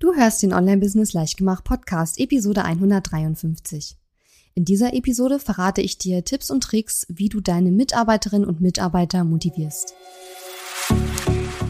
[0.00, 3.98] Du hörst den Online-Business Leichtgemacht Podcast, Episode 153.
[4.54, 9.24] In dieser Episode verrate ich dir Tipps und Tricks, wie du deine Mitarbeiterinnen und Mitarbeiter
[9.24, 9.92] motivierst.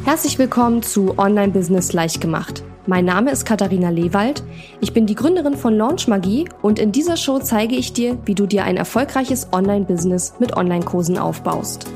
[0.04, 2.62] Herzlich willkommen zu Online-Business Leichtgemacht.
[2.86, 4.44] Mein Name ist Katharina Lewald.
[4.80, 8.36] Ich bin die Gründerin von Launch Magie und in dieser Show zeige ich dir, wie
[8.36, 11.86] du dir ein erfolgreiches Online-Business mit Online-Kursen aufbaust.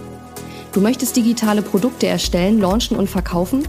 [0.73, 3.69] Du möchtest digitale Produkte erstellen, launchen und verkaufen?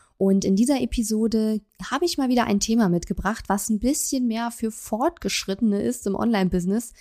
[0.21, 4.51] und in dieser Episode habe ich mal wieder ein Thema mitgebracht, was ein bisschen mehr
[4.51, 6.93] für Fortgeschrittene ist im Online-Business.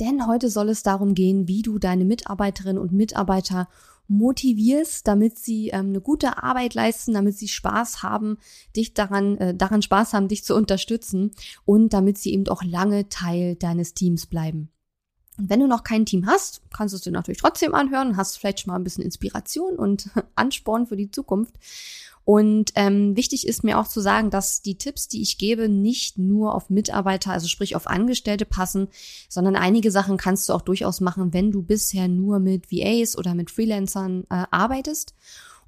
[0.00, 3.68] Denn heute soll es darum gehen, wie du deine Mitarbeiterinnen und Mitarbeiter
[4.08, 8.38] motivierst, damit sie ähm, eine gute Arbeit leisten, damit sie Spaß haben,
[8.74, 11.32] dich daran, äh, daran Spaß haben, dich zu unterstützen
[11.66, 14.70] und damit sie eben auch lange Teil deines Teams bleiben.
[15.38, 18.38] Und wenn du noch kein Team hast, kannst du es dir natürlich trotzdem anhören, hast
[18.38, 21.54] vielleicht schon mal ein bisschen Inspiration und Ansporn für die Zukunft.
[22.24, 26.18] Und ähm, wichtig ist mir auch zu sagen, dass die Tipps, die ich gebe, nicht
[26.18, 28.88] nur auf Mitarbeiter, also sprich auf Angestellte passen,
[29.28, 33.34] sondern einige Sachen kannst du auch durchaus machen, wenn du bisher nur mit VAs oder
[33.34, 35.14] mit Freelancern äh, arbeitest.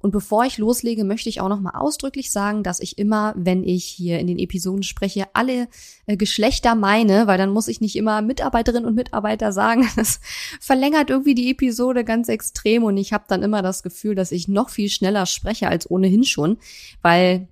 [0.05, 3.63] Und bevor ich loslege, möchte ich auch noch mal ausdrücklich sagen, dass ich immer, wenn
[3.63, 5.67] ich hier in den Episoden spreche, alle
[6.05, 9.89] äh, Geschlechter meine, weil dann muss ich nicht immer Mitarbeiterinnen und Mitarbeiter sagen.
[9.95, 10.19] Das
[10.59, 14.47] verlängert irgendwie die Episode ganz extrem und ich habe dann immer das Gefühl, dass ich
[14.47, 16.57] noch viel schneller spreche als ohnehin schon,
[17.01, 17.47] weil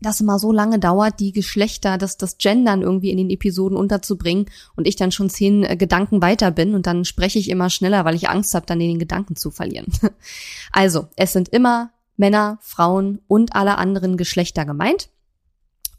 [0.00, 4.46] das immer so lange dauert, die Geschlechter, das, das Gendern irgendwie in den Episoden unterzubringen
[4.76, 8.04] und ich dann schon zehn äh, Gedanken weiter bin und dann spreche ich immer schneller,
[8.04, 9.86] weil ich Angst habe, dann den Gedanken zu verlieren.
[10.72, 15.08] Also, es sind immer Männer, Frauen und alle anderen Geschlechter gemeint.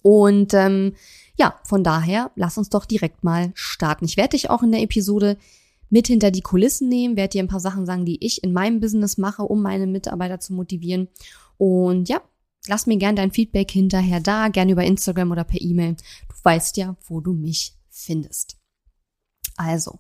[0.02, 0.94] Und ähm,
[1.36, 4.06] ja, von daher, lass uns doch direkt mal starten.
[4.06, 5.38] Ich werde dich auch in der Episode
[5.90, 8.80] mit hinter die Kulissen nehmen, werde dir ein paar Sachen sagen, die ich in meinem
[8.80, 11.10] Business mache, um meine Mitarbeiter zu motivieren.
[11.58, 12.22] Und ja,
[12.68, 15.96] Lass mir gern dein Feedback hinterher da, gern über Instagram oder per E-Mail.
[15.96, 18.58] Du weißt ja, wo du mich findest.
[19.58, 20.00] Also,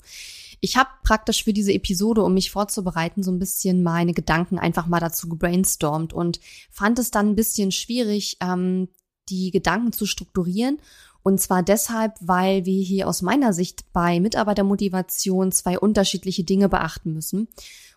[0.60, 4.86] ich habe praktisch für diese Episode, um mich vorzubereiten, so ein bisschen meine Gedanken einfach
[4.86, 6.40] mal dazu gebrainstormt und
[6.70, 8.90] fand es dann ein bisschen schwierig, ähm,
[9.30, 10.80] die Gedanken zu strukturieren.
[11.24, 17.14] Und zwar deshalb, weil wir hier aus meiner Sicht bei Mitarbeitermotivation zwei unterschiedliche Dinge beachten
[17.14, 17.48] müssen.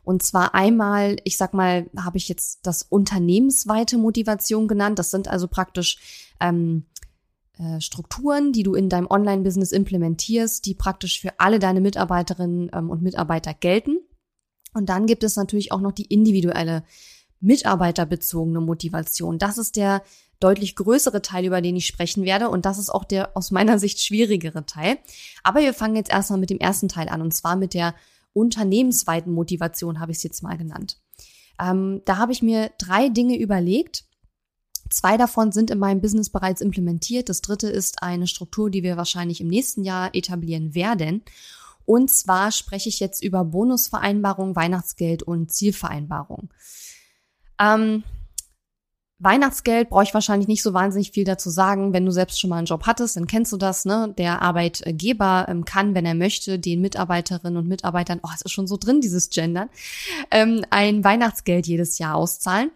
[0.05, 4.99] Und zwar einmal, ich sag mal, habe ich jetzt das unternehmensweite Motivation genannt.
[4.99, 5.99] Das sind also praktisch
[6.41, 6.85] ähm,
[7.59, 12.91] äh, Strukturen, die du in deinem Online-Business implementierst, die praktisch für alle deine Mitarbeiterinnen ähm,
[12.91, 13.99] und Mitarbeiter gelten.
[14.75, 16.85] Und dann gibt es natürlich auch noch die individuelle
[17.41, 19.39] mitarbeiterbezogene Motivation.
[19.39, 20.03] Das ist der
[20.41, 22.49] deutlich größere Teil, über den ich sprechen werde.
[22.49, 24.99] Und das ist auch der aus meiner Sicht schwierigere Teil.
[25.43, 27.95] Aber wir fangen jetzt erstmal mit dem ersten Teil an, und zwar mit der
[28.35, 31.01] unternehmensweiten Motivation habe ich es jetzt mal genannt.
[31.59, 34.05] Ähm, da habe ich mir drei Dinge überlegt.
[34.91, 37.29] Zwei davon sind in meinem Business bereits implementiert.
[37.29, 41.23] Das dritte ist eine Struktur, die wir wahrscheinlich im nächsten Jahr etablieren werden.
[41.87, 46.51] Und zwar spreche ich jetzt über Bonusvereinbarung, Weihnachtsgeld und Zielvereinbarung.
[47.61, 48.03] Ähm,
[49.21, 51.93] Weihnachtsgeld brauche ich wahrscheinlich nicht so wahnsinnig viel dazu sagen.
[51.93, 53.85] Wenn du selbst schon mal einen Job hattest, dann kennst du das.
[53.85, 54.13] Ne?
[54.19, 58.67] Der Arbeitgeber ähm, kann, wenn er möchte, den Mitarbeiterinnen und Mitarbeitern, oh, es ist schon
[58.67, 59.71] so drin, dieses Gendern,
[60.31, 62.71] ähm, ein Weihnachtsgeld jedes Jahr auszahlen.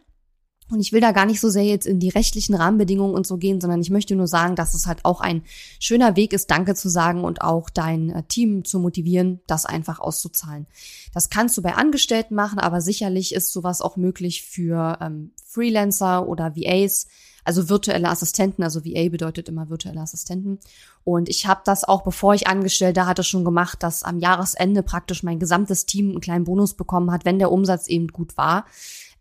[0.71, 3.39] Und ich will da gar nicht so sehr jetzt in die rechtlichen Rahmenbedingungen und so
[3.39, 5.43] gehen, sondern ich möchte nur sagen, dass es halt auch ein
[5.81, 9.99] schöner Weg ist, Danke zu sagen und auch dein äh, Team zu motivieren, das einfach
[9.99, 10.67] auszuzahlen.
[11.15, 16.29] Das kannst du bei Angestellten machen, aber sicherlich ist sowas auch möglich für ähm, Freelancer
[16.29, 17.06] oder VAs,
[17.45, 18.62] also virtuelle Assistenten.
[18.62, 20.59] Also VA bedeutet immer virtuelle Assistenten.
[21.03, 24.82] Und ich habe das auch, bevor ich angestellt da hatte, schon gemacht, dass am Jahresende
[24.82, 28.67] praktisch mein gesamtes Team einen kleinen Bonus bekommen hat, wenn der Umsatz eben gut war.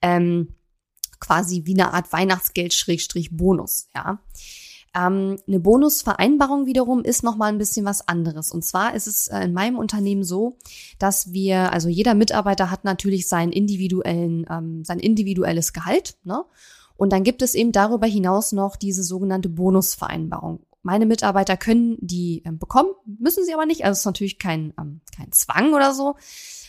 [0.01, 0.49] Ähm,
[1.19, 4.19] quasi wie eine Art Weihnachtsgeld-Bonus, ja.
[4.95, 8.51] Ähm, eine Bonusvereinbarung wiederum ist nochmal ein bisschen was anderes.
[8.51, 10.57] Und zwar ist es äh, in meinem Unternehmen so,
[10.97, 16.43] dass wir, also jeder Mitarbeiter hat natürlich seinen individuellen, ähm, sein individuelles Gehalt, ne?
[16.95, 20.65] Und dann gibt es eben darüber hinaus noch diese sogenannte Bonusvereinbarung.
[20.81, 23.83] Meine Mitarbeiter können die ähm, bekommen, müssen sie aber nicht.
[23.83, 26.15] Also es ist natürlich kein, ähm, kein Zwang oder so.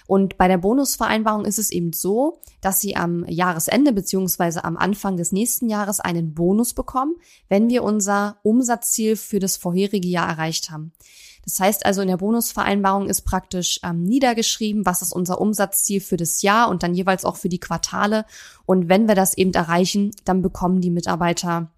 [0.09, 5.19] Und bei der Bonusvereinbarung ist es eben so, dass sie am Jahresende beziehungsweise am Anfang
[5.19, 7.17] des nächsten Jahres einen Bonus bekommen,
[7.51, 10.93] wenn wir unser Umsatzziel für das vorherige Jahr erreicht haben.
[11.45, 16.17] Das heißt also, in der Bonusvereinbarung ist praktisch ähm, niedergeschrieben, was ist unser Umsatzziel für
[16.17, 18.25] das Jahr und dann jeweils auch für die Quartale.
[18.65, 21.71] Und wenn wir das eben erreichen, dann bekommen die Mitarbeiter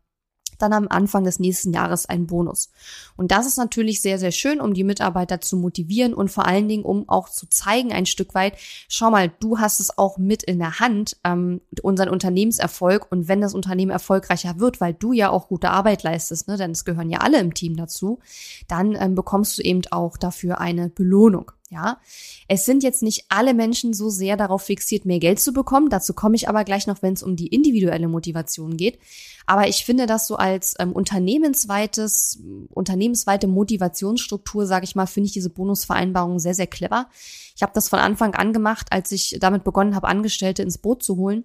[0.63, 2.71] dann am Anfang des nächsten Jahres einen Bonus.
[3.17, 6.69] Und das ist natürlich sehr, sehr schön, um die Mitarbeiter zu motivieren und vor allen
[6.69, 8.55] Dingen, um auch zu zeigen ein Stück weit,
[8.89, 13.11] schau mal, du hast es auch mit in der Hand, ähm, unseren Unternehmenserfolg.
[13.11, 16.73] Und wenn das Unternehmen erfolgreicher wird, weil du ja auch gute Arbeit leistest, ne, denn
[16.73, 18.21] es gehören ja alle im Team dazu,
[18.69, 21.53] dann ähm, bekommst du eben auch dafür eine Belohnung.
[21.73, 22.01] Ja,
[22.49, 25.89] es sind jetzt nicht alle Menschen so sehr darauf fixiert, mehr Geld zu bekommen.
[25.89, 28.99] Dazu komme ich aber gleich noch, wenn es um die individuelle Motivation geht.
[29.47, 32.41] Aber ich finde das so als ähm, unternehmensweites,
[32.71, 37.09] unternehmensweite Motivationsstruktur, sage ich mal, finde ich diese Bonusvereinbarung sehr, sehr clever.
[37.55, 41.05] Ich habe das von Anfang an gemacht, als ich damit begonnen habe, Angestellte ins Boot
[41.05, 41.45] zu holen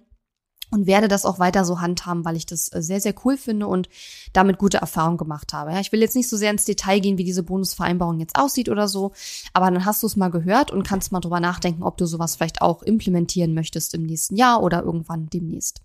[0.70, 3.66] und werde das auch weiter so handhaben, weil ich das äh, sehr, sehr cool finde
[3.66, 3.88] und
[4.32, 5.72] damit gute Erfahrungen gemacht habe.
[5.72, 8.68] Ja, ich will jetzt nicht so sehr ins Detail gehen, wie diese Bonusvereinbarung jetzt aussieht
[8.68, 9.12] oder so,
[9.52, 12.36] aber dann hast du es mal gehört und kannst mal drüber nachdenken, ob du sowas
[12.36, 15.80] vielleicht auch implementieren möchtest im nächsten Jahr oder irgendwann demnächst.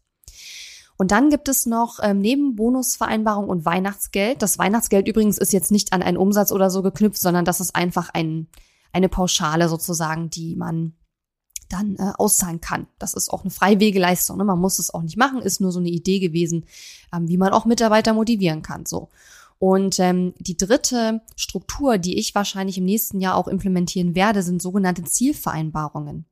[0.97, 4.43] Und dann gibt es noch ähm, neben Bonusvereinbarung und Weihnachtsgeld.
[4.43, 7.75] Das Weihnachtsgeld übrigens ist jetzt nicht an einen Umsatz oder so geknüpft, sondern das ist
[7.75, 8.47] einfach ein,
[8.93, 10.93] eine Pauschale sozusagen, die man
[11.71, 12.87] dann äh, auszahlen kann.
[12.99, 14.37] Das ist auch eine freiwillige Leistung.
[14.37, 14.43] Ne?
[14.43, 16.65] Man muss es auch nicht machen, ist nur so eine Idee gewesen,
[17.13, 18.85] ähm, wie man auch Mitarbeiter motivieren kann.
[18.85, 19.09] So.
[19.59, 24.61] Und ähm, die dritte Struktur, die ich wahrscheinlich im nächsten Jahr auch implementieren werde, sind
[24.61, 26.25] sogenannte Zielvereinbarungen.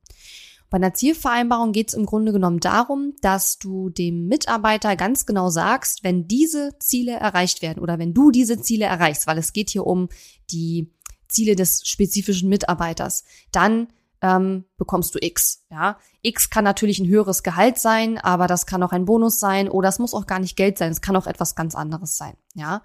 [0.70, 5.50] Bei einer Zielvereinbarung geht es im Grunde genommen darum, dass du dem Mitarbeiter ganz genau
[5.50, 9.70] sagst, wenn diese Ziele erreicht werden oder wenn du diese Ziele erreichst, weil es geht
[9.70, 10.08] hier um
[10.52, 10.92] die
[11.28, 13.88] Ziele des spezifischen Mitarbeiters, dann
[14.22, 15.64] ähm, bekommst du X.
[15.70, 19.68] Ja, X kann natürlich ein höheres Gehalt sein, aber das kann auch ein Bonus sein
[19.68, 20.92] oder es muss auch gar nicht Geld sein.
[20.92, 22.34] Es kann auch etwas ganz anderes sein.
[22.54, 22.82] Ja,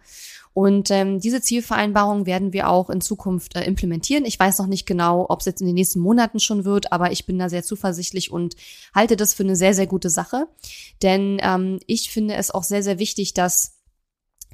[0.56, 4.24] und ähm, diese Zielvereinbarung werden wir auch in Zukunft äh, implementieren.
[4.24, 7.12] Ich weiß noch nicht genau, ob es jetzt in den nächsten Monaten schon wird, aber
[7.12, 8.56] ich bin da sehr zuversichtlich und
[8.94, 10.48] halte das für eine sehr, sehr gute Sache.
[11.02, 13.80] Denn ähm, ich finde es auch sehr, sehr wichtig, dass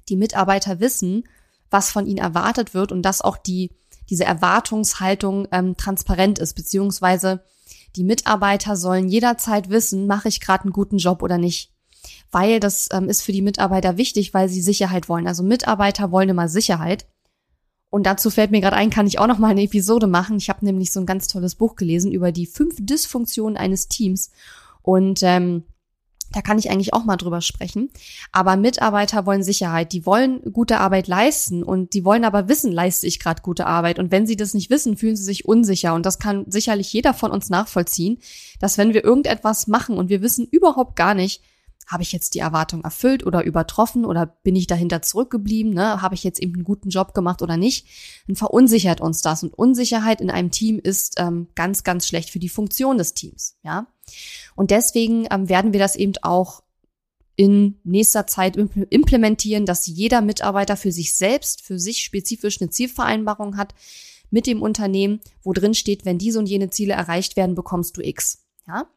[0.09, 1.23] die Mitarbeiter wissen,
[1.69, 3.69] was von ihnen erwartet wird und dass auch die
[4.11, 7.43] diese Erwartungshaltung ähm, transparent ist, beziehungsweise
[7.95, 11.71] die Mitarbeiter sollen jederzeit wissen, mache ich gerade einen guten Job oder nicht.
[12.29, 15.27] Weil das ähm, ist für die Mitarbeiter wichtig, weil sie Sicherheit wollen.
[15.27, 17.07] Also Mitarbeiter wollen immer Sicherheit.
[17.89, 20.37] Und dazu fällt mir gerade ein, kann ich auch noch mal eine Episode machen.
[20.37, 24.31] Ich habe nämlich so ein ganz tolles Buch gelesen über die fünf Dysfunktionen eines Teams.
[24.81, 25.63] Und ähm,
[26.31, 27.89] da kann ich eigentlich auch mal drüber sprechen.
[28.31, 29.91] Aber Mitarbeiter wollen Sicherheit.
[29.91, 33.99] Die wollen gute Arbeit leisten und die wollen aber wissen, leiste ich gerade gute Arbeit.
[33.99, 35.93] Und wenn sie das nicht wissen, fühlen sie sich unsicher.
[35.93, 38.19] Und das kann sicherlich jeder von uns nachvollziehen,
[38.59, 41.41] dass wenn wir irgendetwas machen und wir wissen überhaupt gar nicht,
[41.91, 45.73] habe ich jetzt die Erwartung erfüllt oder übertroffen oder bin ich dahinter zurückgeblieben?
[45.73, 46.01] Ne?
[46.01, 47.85] Habe ich jetzt eben einen guten Job gemacht oder nicht?
[48.27, 49.43] Dann verunsichert uns das.
[49.43, 53.57] Und Unsicherheit in einem Team ist ähm, ganz, ganz schlecht für die Funktion des Teams.
[53.63, 53.87] Ja.
[54.55, 56.63] Und deswegen ähm, werden wir das eben auch
[57.35, 63.57] in nächster Zeit implementieren, dass jeder Mitarbeiter für sich selbst, für sich spezifisch eine Zielvereinbarung
[63.57, 63.73] hat
[64.29, 68.01] mit dem Unternehmen, wo drin steht, wenn diese und jene Ziele erreicht werden, bekommst du
[68.01, 68.45] X.
[68.67, 68.87] Ja?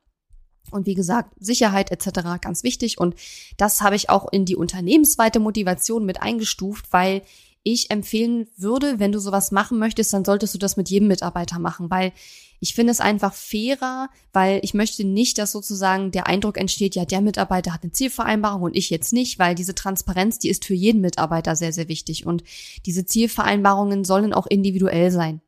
[0.70, 2.40] Und wie gesagt, Sicherheit etc.
[2.40, 2.98] ganz wichtig.
[2.98, 3.14] Und
[3.56, 7.22] das habe ich auch in die unternehmensweite Motivation mit eingestuft, weil
[7.64, 11.58] ich empfehlen würde, wenn du sowas machen möchtest, dann solltest du das mit jedem Mitarbeiter
[11.58, 12.12] machen, weil
[12.60, 17.04] ich finde es einfach fairer, weil ich möchte nicht, dass sozusagen der Eindruck entsteht, ja,
[17.04, 20.74] der Mitarbeiter hat eine Zielvereinbarung und ich jetzt nicht, weil diese Transparenz, die ist für
[20.74, 22.44] jeden Mitarbeiter sehr, sehr wichtig und
[22.86, 25.40] diese Zielvereinbarungen sollen auch individuell sein.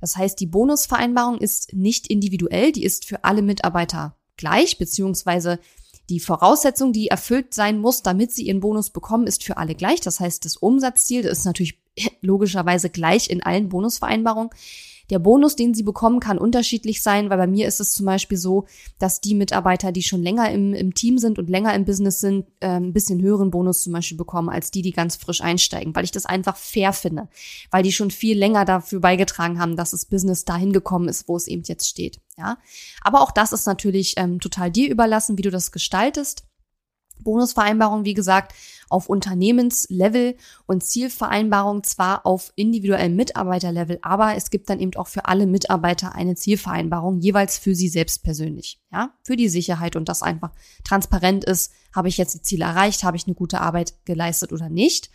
[0.00, 5.58] Das heißt, die Bonusvereinbarung ist nicht individuell, die ist für alle Mitarbeiter gleich, beziehungsweise
[6.10, 10.00] die Voraussetzung, die erfüllt sein muss, damit sie ihren Bonus bekommen, ist für alle gleich.
[10.00, 11.83] Das heißt, das Umsatzziel das ist natürlich
[12.20, 14.50] logischerweise gleich in allen Bonusvereinbarungen.
[15.10, 18.38] Der Bonus, den sie bekommen, kann unterschiedlich sein, weil bei mir ist es zum Beispiel
[18.38, 18.66] so,
[18.98, 22.46] dass die Mitarbeiter, die schon länger im, im Team sind und länger im Business sind,
[22.60, 26.04] äh, ein bisschen höheren Bonus zum Beispiel bekommen, als die, die ganz frisch einsteigen, weil
[26.04, 27.28] ich das einfach fair finde,
[27.70, 31.36] weil die schon viel länger dafür beigetragen haben, dass das Business dahin gekommen ist, wo
[31.36, 32.18] es eben jetzt steht.
[32.38, 32.56] Ja,
[33.02, 36.44] aber auch das ist natürlich ähm, total dir überlassen, wie du das gestaltest.
[37.20, 38.54] Bonusvereinbarung, wie gesagt,
[38.94, 40.36] auf Unternehmenslevel
[40.66, 46.14] und Zielvereinbarung zwar auf individuellem Mitarbeiterlevel, aber es gibt dann eben auch für alle Mitarbeiter
[46.14, 50.52] eine Zielvereinbarung, jeweils für sie selbst persönlich, ja, für die Sicherheit und das einfach
[50.84, 54.68] transparent ist, habe ich jetzt die Ziele erreicht, habe ich eine gute Arbeit geleistet oder
[54.68, 55.10] nicht.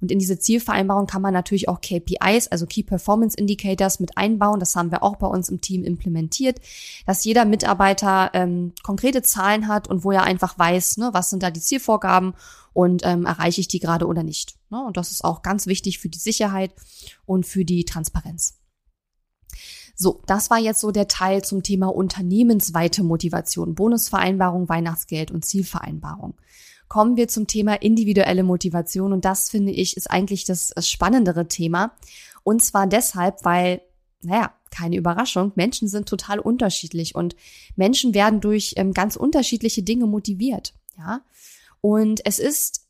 [0.00, 4.58] Und in diese Zielvereinbarung kann man natürlich auch KPIs, also Key Performance Indicators mit einbauen.
[4.58, 6.60] Das haben wir auch bei uns im Team implementiert,
[7.06, 11.42] dass jeder Mitarbeiter ähm, konkrete Zahlen hat und wo er einfach weiß, ne, was sind
[11.42, 12.34] da die Zielvorgaben
[12.72, 14.56] und ähm, erreiche ich die gerade oder nicht.
[14.70, 14.84] Ne?
[14.84, 16.72] Und das ist auch ganz wichtig für die Sicherheit
[17.26, 18.60] und für die Transparenz.
[19.96, 26.40] So, das war jetzt so der Teil zum Thema unternehmensweite Motivation, Bonusvereinbarung, Weihnachtsgeld und Zielvereinbarung.
[26.88, 31.92] Kommen wir zum Thema individuelle Motivation und das finde ich ist eigentlich das spannendere Thema.
[32.42, 33.82] Und zwar deshalb, weil,
[34.22, 37.36] naja, keine Überraschung, Menschen sind total unterschiedlich und
[37.76, 40.72] Menschen werden durch ähm, ganz unterschiedliche Dinge motiviert.
[40.96, 41.20] Ja,
[41.80, 42.86] und es ist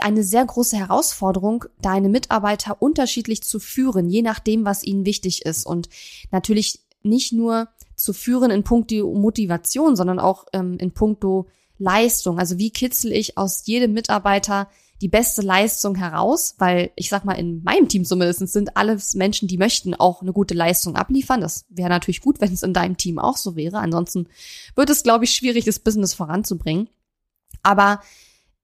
[0.00, 5.66] eine sehr große Herausforderung, deine Mitarbeiter unterschiedlich zu führen, je nachdem, was ihnen wichtig ist.
[5.66, 5.88] Und
[6.30, 11.48] natürlich nicht nur zu führen in puncto Motivation, sondern auch ähm, in puncto
[11.78, 12.38] Leistung.
[12.38, 14.68] Also wie kitzel ich aus jedem Mitarbeiter
[15.00, 19.48] die beste Leistung heraus, weil ich sag mal, in meinem Team zumindest sind alles Menschen,
[19.48, 21.40] die möchten auch eine gute Leistung abliefern.
[21.40, 23.78] Das wäre natürlich gut, wenn es in deinem Team auch so wäre.
[23.78, 24.28] Ansonsten
[24.76, 26.88] wird es, glaube ich, schwierig, das Business voranzubringen.
[27.62, 28.00] Aber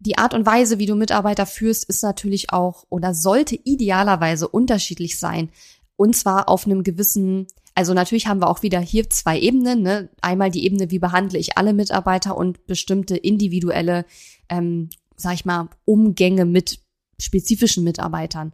[0.01, 5.19] die Art und Weise, wie du Mitarbeiter führst, ist natürlich auch oder sollte idealerweise unterschiedlich
[5.19, 5.51] sein.
[5.97, 9.83] Und zwar auf einem gewissen, also natürlich haben wir auch wieder hier zwei Ebenen.
[9.83, 10.09] Ne?
[10.21, 14.05] Einmal die Ebene, wie behandle ich alle Mitarbeiter und bestimmte individuelle,
[14.49, 16.79] ähm, sag ich mal, Umgänge mit
[17.21, 18.53] spezifischen Mitarbeitern.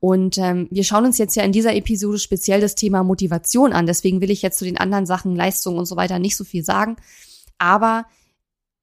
[0.00, 3.86] Und ähm, wir schauen uns jetzt ja in dieser Episode speziell das Thema Motivation an.
[3.86, 6.64] Deswegen will ich jetzt zu den anderen Sachen, Leistungen und so weiter nicht so viel
[6.64, 6.96] sagen.
[7.58, 8.06] Aber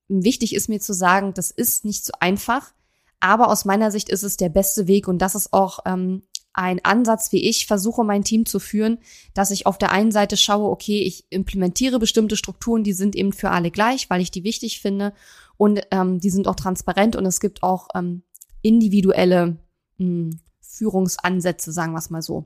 [0.08, 2.74] wichtig ist mir zu sagen, das ist nicht so einfach,
[3.20, 6.22] aber aus meiner Sicht ist es der beste Weg und das ist auch ähm,
[6.54, 8.98] ein Ansatz, wie ich versuche, mein Team zu führen,
[9.34, 13.32] dass ich auf der einen Seite schaue, okay, ich implementiere bestimmte Strukturen, die sind eben
[13.32, 15.14] für alle gleich, weil ich die wichtig finde
[15.58, 18.24] und ähm, die sind auch transparent und es gibt auch ähm,
[18.64, 19.58] individuelle
[19.98, 22.46] mh, hm, Führungsansätze, sagen wir es mal so.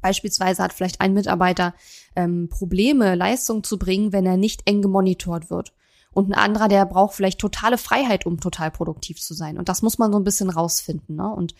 [0.00, 1.74] Beispielsweise hat vielleicht ein Mitarbeiter
[2.14, 5.72] ähm, Probleme, Leistung zu bringen, wenn er nicht eng gemonitort wird.
[6.16, 9.58] Und ein anderer, der braucht vielleicht totale Freiheit, um total produktiv zu sein.
[9.58, 11.16] Und das muss man so ein bisschen rausfinden.
[11.16, 11.30] Ne?
[11.30, 11.54] Und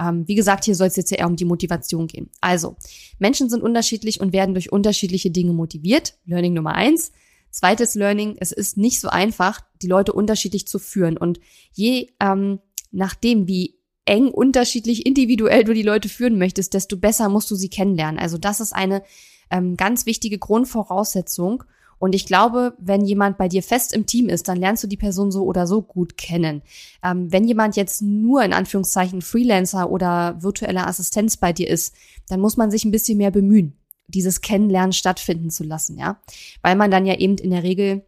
[0.00, 2.28] ähm, wie gesagt, hier soll es jetzt ja eher um die Motivation gehen.
[2.40, 2.74] Also,
[3.20, 6.14] Menschen sind unterschiedlich und werden durch unterschiedliche Dinge motiviert.
[6.24, 7.12] Learning Nummer eins.
[7.50, 11.16] Zweites Learning, es ist nicht so einfach, die Leute unterschiedlich zu führen.
[11.16, 11.38] Und
[11.70, 12.58] je ähm,
[12.90, 17.68] nachdem, wie eng unterschiedlich individuell du die Leute führen möchtest, desto besser musst du sie
[17.68, 18.18] kennenlernen.
[18.18, 19.04] Also das ist eine
[19.50, 21.62] ähm, ganz wichtige Grundvoraussetzung.
[22.00, 24.96] Und ich glaube, wenn jemand bei dir fest im Team ist, dann lernst du die
[24.96, 26.62] Person so oder so gut kennen.
[27.04, 31.94] Ähm, wenn jemand jetzt nur in Anführungszeichen Freelancer oder virtuelle Assistenz bei dir ist,
[32.28, 33.76] dann muss man sich ein bisschen mehr bemühen,
[34.08, 36.18] dieses Kennenlernen stattfinden zu lassen, ja.
[36.62, 38.02] Weil man dann ja eben in der Regel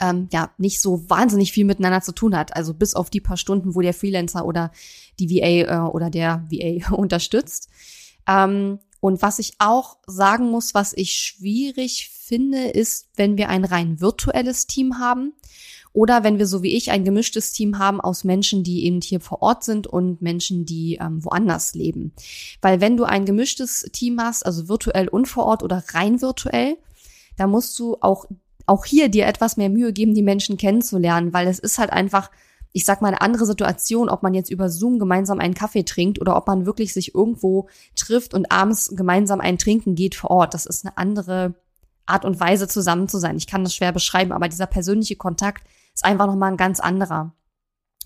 [0.00, 2.54] ähm, ja nicht so wahnsinnig viel miteinander zu tun hat.
[2.54, 4.70] Also bis auf die paar Stunden, wo der Freelancer oder
[5.18, 7.68] die VA äh, oder der VA unterstützt.
[8.28, 13.64] Ähm, und was ich auch sagen muss, was ich schwierig finde, ist, wenn wir ein
[13.64, 15.34] rein virtuelles Team haben
[15.92, 19.20] oder wenn wir so wie ich ein gemischtes Team haben aus Menschen, die eben hier
[19.20, 22.12] vor Ort sind und Menschen, die ähm, woanders leben.
[22.60, 26.76] Weil wenn du ein gemischtes Team hast, also virtuell und vor Ort oder rein virtuell,
[27.36, 28.26] da musst du auch
[28.66, 32.30] auch hier dir etwas mehr Mühe geben, die Menschen kennenzulernen, weil es ist halt einfach
[32.72, 36.20] ich sag mal, eine andere Situation, ob man jetzt über Zoom gemeinsam einen Kaffee trinkt
[36.20, 40.54] oder ob man wirklich sich irgendwo trifft und abends gemeinsam ein Trinken geht vor Ort.
[40.54, 41.54] Das ist eine andere
[42.06, 43.36] Art und Weise, zusammen zu sein.
[43.36, 47.34] Ich kann das schwer beschreiben, aber dieser persönliche Kontakt ist einfach nochmal ein ganz anderer.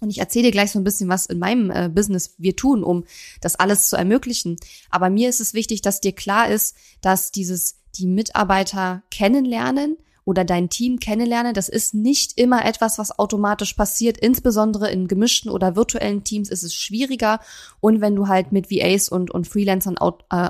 [0.00, 2.82] Und ich erzähle dir gleich so ein bisschen, was in meinem äh, Business wir tun,
[2.82, 3.04] um
[3.40, 4.56] das alles zu ermöglichen.
[4.90, 10.44] Aber mir ist es wichtig, dass dir klar ist, dass dieses die Mitarbeiter kennenlernen oder
[10.44, 14.18] dein Team kennenlerne, das ist nicht immer etwas, was automatisch passiert.
[14.18, 17.40] Insbesondere in gemischten oder virtuellen Teams ist es schwieriger.
[17.80, 20.48] Und wenn du halt mit VAs und, und Freelancern out, äh,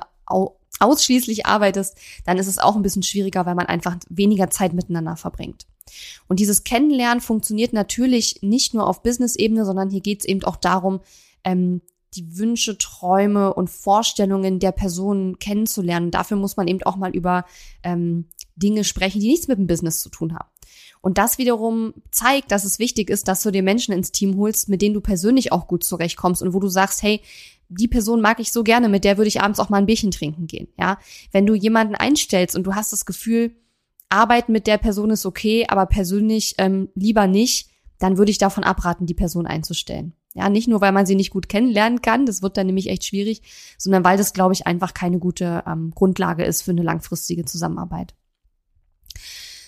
[0.80, 5.16] ausschließlich arbeitest, dann ist es auch ein bisschen schwieriger, weil man einfach weniger Zeit miteinander
[5.16, 5.66] verbringt.
[6.28, 10.56] Und dieses Kennenlernen funktioniert natürlich nicht nur auf Business-Ebene, sondern hier geht es eben auch
[10.56, 11.00] darum,
[11.44, 11.82] ähm,
[12.14, 16.10] die Wünsche, Träume und Vorstellungen der Personen kennenzulernen.
[16.10, 17.44] Dafür muss man eben auch mal über
[17.82, 18.26] ähm,
[18.56, 20.48] Dinge sprechen, die nichts mit dem Business zu tun haben.
[21.00, 24.68] Und das wiederum zeigt, dass es wichtig ist, dass du dir Menschen ins Team holst,
[24.68, 27.20] mit denen du persönlich auch gut zurechtkommst und wo du sagst, hey,
[27.68, 30.10] die Person mag ich so gerne, mit der würde ich abends auch mal ein Bierchen
[30.10, 30.68] trinken gehen.
[30.78, 30.98] Ja,
[31.32, 33.56] wenn du jemanden einstellst und du hast das Gefühl,
[34.10, 38.62] arbeiten mit der Person ist okay, aber persönlich ähm, lieber nicht, dann würde ich davon
[38.64, 40.12] abraten, die Person einzustellen.
[40.34, 43.04] Ja, nicht nur, weil man sie nicht gut kennenlernen kann, das wird dann nämlich echt
[43.04, 43.42] schwierig,
[43.76, 48.14] sondern weil das, glaube ich, einfach keine gute ähm, Grundlage ist für eine langfristige Zusammenarbeit.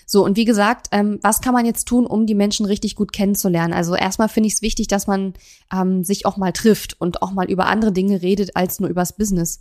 [0.06, 3.12] So, und wie gesagt, ähm, was kann man jetzt tun, um die Menschen richtig gut
[3.12, 3.72] kennenzulernen?
[3.72, 5.34] Also erstmal finde ich es wichtig, dass man
[5.72, 9.16] ähm, sich auch mal trifft und auch mal über andere Dinge redet als nur übers
[9.16, 9.60] Business.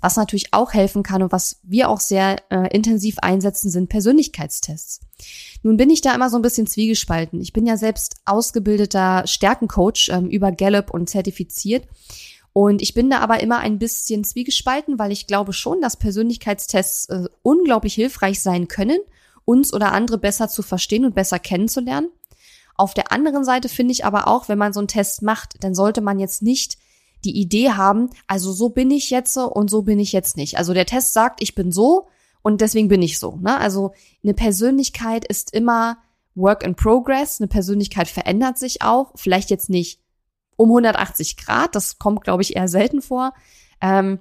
[0.00, 5.00] Was natürlich auch helfen kann und was wir auch sehr äh, intensiv einsetzen, sind Persönlichkeitstests.
[5.62, 7.40] Nun bin ich da immer so ein bisschen zwiegespalten.
[7.40, 11.86] Ich bin ja selbst ausgebildeter Stärkencoach ähm, über Gallup und zertifiziert.
[12.52, 17.08] Und ich bin da aber immer ein bisschen zwiegespalten, weil ich glaube schon, dass Persönlichkeitstests
[17.10, 18.98] äh, unglaublich hilfreich sein können,
[19.44, 22.08] uns oder andere besser zu verstehen und besser kennenzulernen.
[22.76, 25.74] Auf der anderen Seite finde ich aber auch, wenn man so einen Test macht, dann
[25.74, 26.78] sollte man jetzt nicht
[27.24, 30.56] die Idee haben, also so bin ich jetzt und so bin ich jetzt nicht.
[30.56, 32.08] Also der Test sagt, ich bin so
[32.42, 33.36] und deswegen bin ich so.
[33.36, 33.58] Ne?
[33.58, 33.92] Also
[34.22, 35.98] eine Persönlichkeit ist immer
[36.34, 37.40] Work in Progress.
[37.40, 39.12] Eine Persönlichkeit verändert sich auch.
[39.16, 40.00] Vielleicht jetzt nicht
[40.56, 41.74] um 180 Grad.
[41.74, 43.34] Das kommt, glaube ich, eher selten vor.
[43.80, 44.20] Ähm,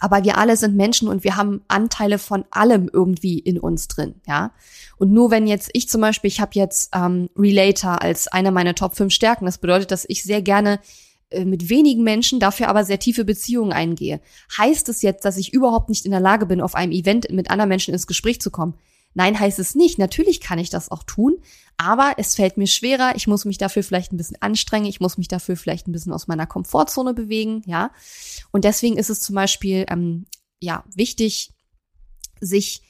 [0.00, 4.16] aber wir alle sind Menschen und wir haben Anteile von allem irgendwie in uns drin,
[4.26, 4.52] ja.
[4.96, 8.74] Und nur wenn jetzt ich zum Beispiel, ich habe jetzt ähm, Relator als eine meiner
[8.74, 9.46] Top 5 Stärken.
[9.46, 10.80] Das bedeutet, dass ich sehr gerne
[11.30, 14.20] äh, mit wenigen Menschen, dafür aber sehr tiefe Beziehungen eingehe.
[14.56, 17.50] Heißt es jetzt, dass ich überhaupt nicht in der Lage bin, auf einem Event mit
[17.50, 18.74] anderen Menschen ins Gespräch zu kommen?
[19.14, 19.98] Nein, heißt es nicht.
[19.98, 21.36] Natürlich kann ich das auch tun,
[21.78, 23.14] aber es fällt mir schwerer.
[23.14, 24.86] Ich muss mich dafür vielleicht ein bisschen anstrengen.
[24.86, 27.92] Ich muss mich dafür vielleicht ein bisschen aus meiner Komfortzone bewegen, ja.
[28.50, 30.26] Und deswegen ist es zum Beispiel, ähm,
[30.60, 31.52] ja, wichtig,
[32.40, 32.82] sich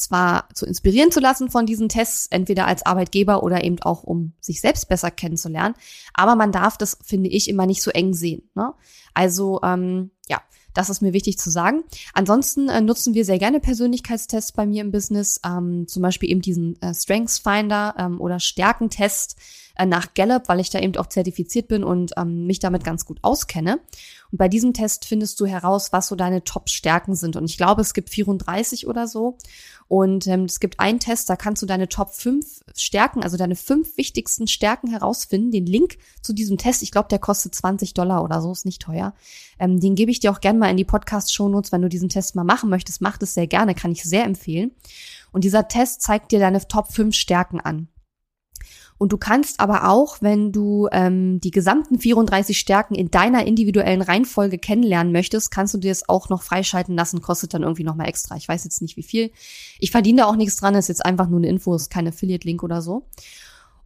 [0.00, 4.32] zwar zu inspirieren zu lassen von diesen Tests, entweder als Arbeitgeber oder eben auch, um
[4.40, 5.74] sich selbst besser kennenzulernen.
[6.14, 8.48] Aber man darf das, finde ich, immer nicht so eng sehen.
[8.54, 8.72] Ne?
[9.14, 10.40] Also ähm, ja,
[10.74, 11.84] das ist mir wichtig zu sagen.
[12.14, 16.40] Ansonsten äh, nutzen wir sehr gerne Persönlichkeitstests bei mir im Business, ähm, zum Beispiel eben
[16.40, 19.36] diesen äh, Strengths Finder ähm, oder Stärkentest
[19.88, 23.18] nach Gallup, weil ich da eben auch zertifiziert bin und ähm, mich damit ganz gut
[23.22, 23.80] auskenne.
[24.30, 27.36] Und bei diesem Test findest du heraus, was so deine Top-Stärken sind.
[27.36, 29.36] Und ich glaube, es gibt 34 oder so.
[29.88, 33.56] Und ähm, es gibt einen Test, da kannst du deine Top 5 Stärken, also deine
[33.56, 35.50] fünf wichtigsten Stärken herausfinden.
[35.50, 38.82] Den Link zu diesem Test, ich glaube, der kostet 20 Dollar oder so, ist nicht
[38.82, 39.14] teuer.
[39.58, 42.36] Ähm, den gebe ich dir auch gerne mal in die Podcast-Shownotes, wenn du diesen Test
[42.36, 43.00] mal machen möchtest.
[43.00, 44.70] Mach das sehr gerne, kann ich sehr empfehlen.
[45.32, 47.88] Und dieser Test zeigt dir deine Top 5 Stärken an.
[49.00, 54.02] Und du kannst aber auch, wenn du ähm, die gesamten 34 Stärken in deiner individuellen
[54.02, 58.10] Reihenfolge kennenlernen möchtest, kannst du dir das auch noch freischalten lassen, kostet dann irgendwie nochmal
[58.10, 58.36] extra.
[58.36, 59.32] Ich weiß jetzt nicht wie viel.
[59.78, 62.62] Ich verdiene da auch nichts dran, ist jetzt einfach nur eine Info, ist kein Affiliate-Link
[62.62, 63.06] oder so.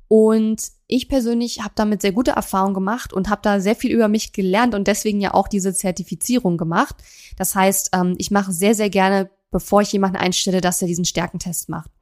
[0.08, 4.08] Und ich persönlich habe damit sehr gute Erfahrungen gemacht und habe da sehr viel über
[4.08, 6.96] mich gelernt und deswegen ja auch diese Zertifizierung gemacht.
[7.36, 11.04] Das heißt, ähm, ich mache sehr, sehr gerne, bevor ich jemanden einstelle, dass er diesen
[11.04, 11.92] Stärkentest macht.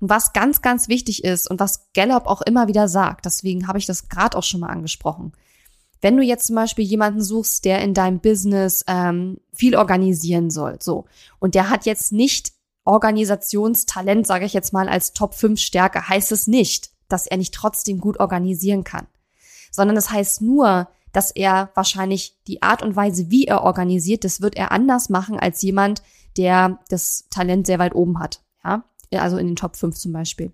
[0.00, 3.78] Und was ganz, ganz wichtig ist und was Gallup auch immer wieder sagt, deswegen habe
[3.78, 5.32] ich das gerade auch schon mal angesprochen.
[6.00, 10.76] Wenn du jetzt zum Beispiel jemanden suchst, der in deinem Business ähm, viel organisieren soll,
[10.80, 11.06] so,
[11.38, 12.52] und der hat jetzt nicht
[12.84, 17.54] Organisationstalent, sage ich jetzt mal, als Top 5 Stärke, heißt es nicht, dass er nicht
[17.54, 19.06] trotzdem gut organisieren kann.
[19.70, 24.24] Sondern es das heißt nur, dass er wahrscheinlich die Art und Weise, wie er organisiert,
[24.24, 26.02] das wird er anders machen als jemand,
[26.36, 28.42] der das Talent sehr weit oben hat.
[28.64, 28.84] Ja,
[29.22, 30.52] also in den Top 5 zum Beispiel.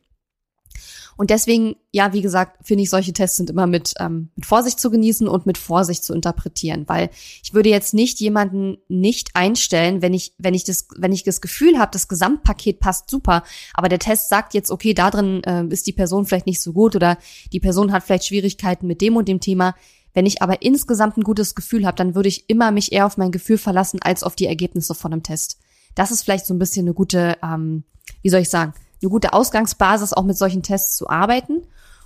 [1.20, 4.80] Und deswegen, ja, wie gesagt, finde ich, solche Tests sind immer mit, ähm, mit Vorsicht
[4.80, 7.10] zu genießen und mit Vorsicht zu interpretieren, weil
[7.42, 11.42] ich würde jetzt nicht jemanden nicht einstellen, wenn ich, wenn ich das, wenn ich das
[11.42, 13.42] Gefühl habe, das Gesamtpaket passt super,
[13.74, 16.72] aber der Test sagt jetzt, okay, da drin äh, ist die Person vielleicht nicht so
[16.72, 17.18] gut oder
[17.52, 19.74] die Person hat vielleicht Schwierigkeiten mit dem und dem Thema.
[20.14, 23.18] Wenn ich aber insgesamt ein gutes Gefühl habe, dann würde ich immer mich eher auf
[23.18, 25.58] mein Gefühl verlassen als auf die Ergebnisse von einem Test.
[25.94, 27.84] Das ist vielleicht so ein bisschen eine gute ähm,
[28.22, 31.62] wie soll ich sagen, eine gute Ausgangsbasis, auch mit solchen Tests zu arbeiten.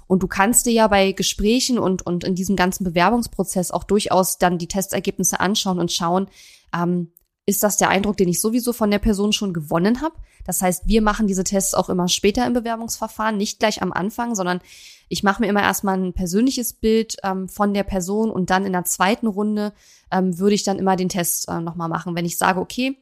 [0.06, 4.38] Und du kannst dir ja bei Gesprächen und, und in diesem ganzen Bewerbungsprozess auch durchaus
[4.38, 6.28] dann die Testergebnisse anschauen und schauen,
[6.74, 7.10] ähm,
[7.46, 10.14] ist das der Eindruck, den ich sowieso von der Person schon gewonnen habe?
[10.44, 14.34] Das heißt, wir machen diese Tests auch immer später im Bewerbungsverfahren, nicht gleich am Anfang,
[14.34, 14.60] sondern
[15.08, 18.72] ich mache mir immer erstmal ein persönliches Bild ähm, von der Person und dann in
[18.72, 19.72] der zweiten Runde
[20.10, 22.14] ähm, würde ich dann immer den Test äh, nochmal machen.
[22.14, 22.96] Wenn ich sage, okay,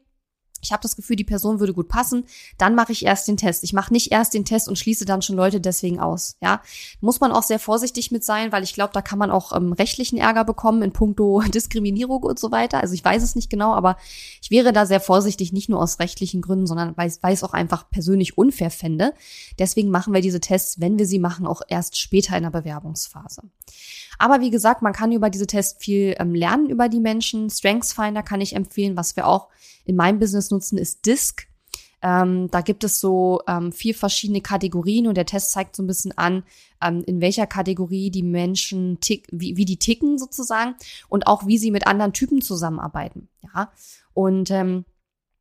[0.62, 2.24] ich habe das Gefühl, die Person würde gut passen,
[2.56, 3.64] dann mache ich erst den Test.
[3.64, 6.36] Ich mache nicht erst den Test und schließe dann schon Leute deswegen aus.
[6.40, 6.62] Ja,
[7.00, 9.72] muss man auch sehr vorsichtig mit sein, weil ich glaube, da kann man auch ähm,
[9.72, 12.80] rechtlichen Ärger bekommen in puncto Diskriminierung und so weiter.
[12.80, 13.96] Also ich weiß es nicht genau, aber
[14.40, 17.52] ich wäre da sehr vorsichtig, nicht nur aus rechtlichen Gründen, sondern weil, ich es auch
[17.52, 19.14] einfach persönlich unfair fände.
[19.58, 23.42] Deswegen machen wir diese Tests, wenn wir sie machen, auch erst später in der Bewerbungsphase.
[24.18, 27.50] Aber wie gesagt, man kann über diese Tests viel ähm, lernen über die Menschen.
[27.50, 29.48] Strengths Finder kann ich empfehlen, was wir auch
[29.84, 31.48] in meinem Business nutzen, ist Disk.
[32.02, 35.86] Ähm, da gibt es so ähm, vier verschiedene Kategorien und der Test zeigt so ein
[35.86, 36.42] bisschen an,
[36.82, 40.74] ähm, in welcher Kategorie die Menschen tick, wie, wie die ticken sozusagen
[41.08, 43.28] und auch wie sie mit anderen Typen zusammenarbeiten.
[43.54, 43.70] Ja,
[44.14, 44.84] und ähm,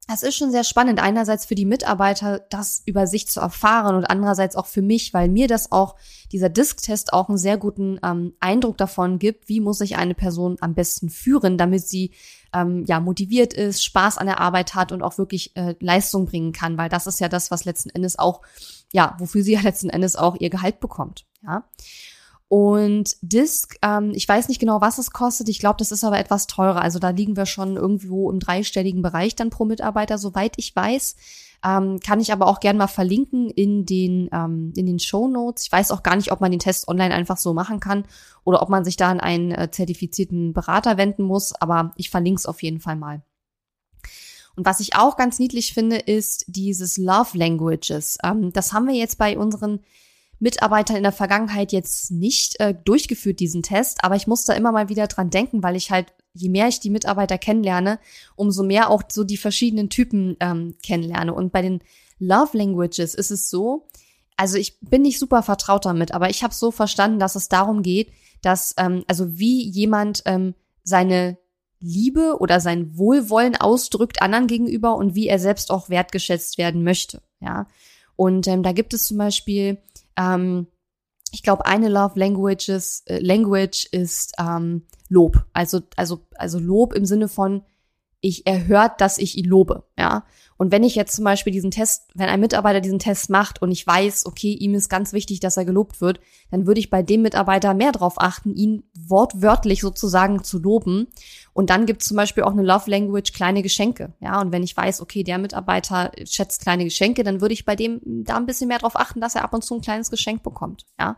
[0.07, 4.05] es ist schon sehr spannend, einerseits für die Mitarbeiter, das über sich zu erfahren und
[4.05, 5.95] andererseits auch für mich, weil mir das auch,
[6.31, 10.57] dieser Disk-Test auch einen sehr guten ähm, Eindruck davon gibt, wie muss sich eine Person
[10.59, 12.11] am besten führen, damit sie
[12.53, 16.51] ähm, ja motiviert ist, Spaß an der Arbeit hat und auch wirklich äh, Leistung bringen
[16.51, 18.41] kann, weil das ist ja das, was letzten Endes auch,
[18.91, 21.63] ja, wofür sie ja letzten Endes auch ihr Gehalt bekommt, ja.
[22.51, 25.47] Und Disk, ähm, ich weiß nicht genau, was es kostet.
[25.47, 26.81] Ich glaube, das ist aber etwas teurer.
[26.81, 31.15] Also da liegen wir schon irgendwo im dreistelligen Bereich dann pro Mitarbeiter, soweit ich weiß.
[31.63, 35.63] Ähm, kann ich aber auch gern mal verlinken in den, ähm, in den Show Notes.
[35.63, 38.03] Ich weiß auch gar nicht, ob man den Test online einfach so machen kann
[38.43, 42.39] oder ob man sich da an einen äh, zertifizierten Berater wenden muss, aber ich verlinke
[42.39, 43.21] es auf jeden Fall mal.
[44.57, 48.17] Und was ich auch ganz niedlich finde, ist dieses Love Languages.
[48.25, 49.79] Ähm, das haben wir jetzt bei unseren
[50.41, 54.71] Mitarbeitern in der Vergangenheit jetzt nicht äh, durchgeführt, diesen Test, aber ich muss da immer
[54.71, 57.99] mal wieder dran denken, weil ich halt, je mehr ich die Mitarbeiter kennenlerne,
[58.36, 61.34] umso mehr auch so die verschiedenen Typen ähm, kennenlerne.
[61.34, 61.82] Und bei den
[62.17, 63.88] Love Languages ist es so,
[64.36, 67.84] also ich bin nicht super vertraut damit, aber ich habe so verstanden, dass es darum
[67.84, 71.38] geht, dass, ähm, also wie jemand ähm, seine
[71.80, 77.21] Liebe oder sein Wohlwollen ausdrückt anderen gegenüber und wie er selbst auch wertgeschätzt werden möchte.
[77.39, 77.67] Ja.
[78.15, 79.77] Und ähm, da gibt es zum Beispiel
[80.17, 80.67] ähm,
[81.32, 85.45] ich glaube, eine Love Languages, äh, Language ist ähm, Lob.
[85.54, 87.63] Also, also, also Lob im Sinne von,
[88.21, 90.26] ich erhört, dass ich ihn lobe, ja.
[90.62, 93.71] Und wenn ich jetzt zum Beispiel diesen Test, wenn ein Mitarbeiter diesen Test macht und
[93.71, 96.19] ich weiß, okay, ihm ist ganz wichtig, dass er gelobt wird,
[96.52, 101.08] dann würde ich bei dem Mitarbeiter mehr darauf achten, ihn wortwörtlich sozusagen zu loben.
[101.54, 104.39] Und dann gibt es zum Beispiel auch eine Love Language kleine Geschenke, ja.
[104.39, 108.00] Und wenn ich weiß, okay, der Mitarbeiter schätzt kleine Geschenke, dann würde ich bei dem
[108.04, 110.86] da ein bisschen mehr darauf achten, dass er ab und zu ein kleines Geschenk bekommt,
[111.00, 111.17] ja.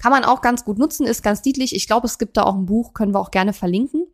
[0.00, 1.76] Kann man auch ganz gut nutzen, ist ganz niedlich.
[1.76, 4.08] Ich glaube, es gibt da auch ein Buch, können wir auch gerne verlinken.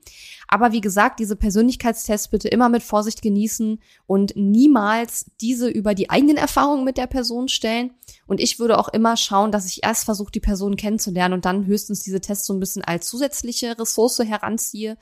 [0.49, 6.11] Aber wie gesagt, diese Persönlichkeitstests bitte immer mit Vorsicht genießen und niemals diese über die
[6.11, 7.95] eigenen Erfahrungen mit der Person stellen.
[8.27, 11.67] Und ich würde auch immer schauen, dass ich erst versuche, die Person kennenzulernen und dann
[11.67, 14.97] höchstens diese Tests so ein bisschen als zusätzliche Ressource heranziehe.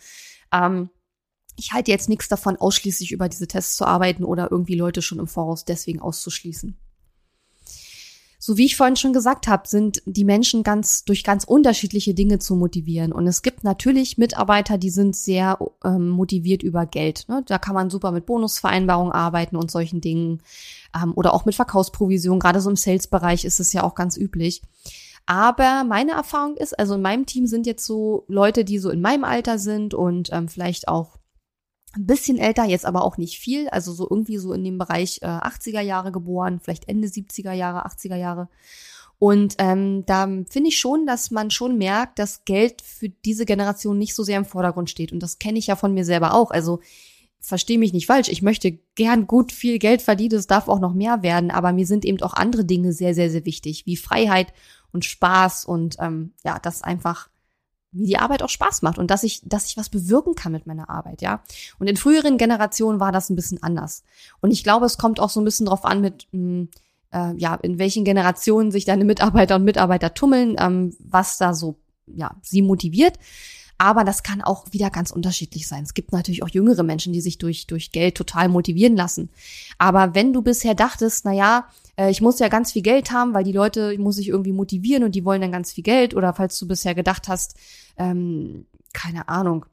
[0.53, 0.91] Ähm,
[1.57, 5.19] ich halte jetzt nichts davon, ausschließlich über diese Tests zu arbeiten oder irgendwie Leute schon
[5.19, 6.77] im Voraus deswegen auszuschließen.
[8.47, 12.39] So wie ich vorhin schon gesagt habe, sind die Menschen ganz durch ganz unterschiedliche Dinge
[12.39, 13.11] zu motivieren.
[13.11, 17.25] Und es gibt natürlich Mitarbeiter, die sind sehr ähm, motiviert über Geld.
[17.27, 17.43] Ne?
[17.47, 20.43] Da kann man super mit Bonusvereinbarungen arbeiten und solchen Dingen.
[20.95, 22.39] Ähm, oder auch mit Verkaufsprovision.
[22.39, 24.61] Gerade so im Sales-Bereich ist es ja auch ganz üblich.
[25.25, 29.01] Aber meine Erfahrung ist, also in meinem Team sind jetzt so Leute, die so in
[29.01, 31.17] meinem Alter sind und ähm, vielleicht auch
[31.97, 35.21] ein bisschen älter, jetzt aber auch nicht viel, also so irgendwie so in dem Bereich
[35.23, 38.49] äh, 80er Jahre geboren, vielleicht Ende 70er Jahre, 80er Jahre.
[39.19, 43.97] Und ähm, da finde ich schon, dass man schon merkt, dass Geld für diese Generation
[43.97, 45.13] nicht so sehr im Vordergrund steht.
[45.13, 46.51] Und das kenne ich ja von mir selber auch.
[46.51, 46.81] Also
[47.41, 50.95] verstehe mich nicht falsch, ich möchte gern gut viel Geld verdienen, es darf auch noch
[50.95, 54.53] mehr werden, aber mir sind eben auch andere Dinge sehr, sehr, sehr wichtig, wie Freiheit
[54.93, 57.29] und Spaß und ähm, ja, das einfach
[57.95, 60.67] wie die Arbeit auch Spaß macht und dass ich, dass ich was bewirken kann mit
[60.67, 61.43] meiner Arbeit, ja.
[61.79, 64.03] Und in früheren Generationen war das ein bisschen anders.
[64.41, 66.69] Und ich glaube, es kommt auch so ein bisschen drauf an, mit, mh, hm,
[67.13, 71.77] äh, ja, in welchen Generationen sich deine Mitarbeiter und Mitarbeiter tummeln, ähm, was da so,
[72.07, 73.19] ja, sie motiviert.
[73.79, 75.83] Aber das kann auch wieder ganz unterschiedlich sein.
[75.83, 79.31] Es gibt natürlich auch jüngere Menschen, die sich durch, durch Geld total motivieren lassen.
[79.79, 83.35] Aber wenn du bisher dachtest, na ja, äh, ich muss ja ganz viel Geld haben,
[83.35, 86.15] weil die Leute muss ich irgendwie motivieren und die wollen dann ganz viel Geld.
[86.15, 87.57] Oder falls du bisher gedacht hast,
[87.97, 89.67] ähm, keine Ahnung,